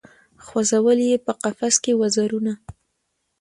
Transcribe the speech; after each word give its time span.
خو 0.43 0.57
ځول 0.69 0.99
یې 1.09 1.17
په 1.25 1.31
قفس 1.41 1.75
کي 1.83 1.93
وزرونه 2.01 2.53